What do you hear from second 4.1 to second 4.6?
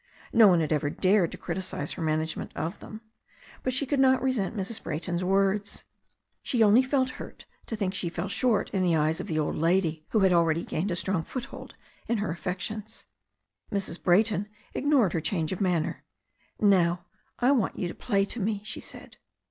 resent